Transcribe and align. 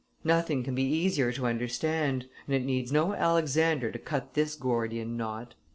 Nothing 0.23 0.63
can 0.63 0.73
be 0.73 0.81
easier 0.81 1.31
to 1.31 1.45
understand, 1.45 2.27
and 2.47 2.55
it 2.55 2.63
needs 2.65 2.91
no 2.91 3.13
Alexander 3.13 3.91
to 3.91 3.99
cut 3.99 4.33
this 4.33 4.55
Gordian 4.55 5.15
knot. 5.15 5.53